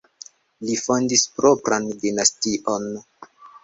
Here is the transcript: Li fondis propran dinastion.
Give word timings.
Li 0.69 0.77
fondis 0.85 1.27
propran 1.37 1.89
dinastion. 2.07 2.93